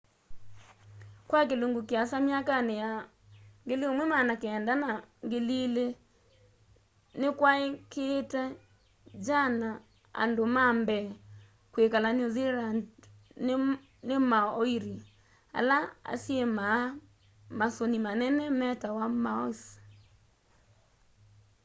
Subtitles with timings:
[1.29, 2.91] kwa kilungu kiasa myakani ya
[3.67, 5.93] 1900 na ya 2000
[7.19, 8.43] nikwaikiiite
[9.25, 9.69] jana
[10.23, 11.07] andu ma mbee
[11.71, 12.85] kwikala new zealand
[14.07, 14.97] ni maoiri
[15.59, 15.77] ala
[16.13, 16.81] asyimaa
[17.59, 19.59] masuni manene metawa moas